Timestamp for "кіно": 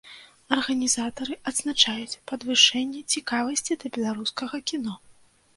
4.73-4.93